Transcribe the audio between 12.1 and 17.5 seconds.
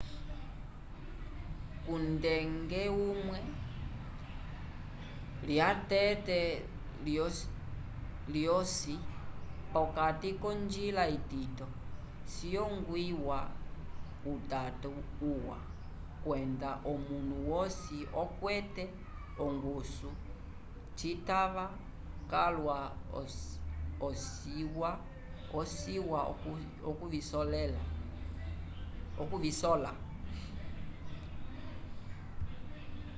ciyongwiwa utato uwa kwenda omunu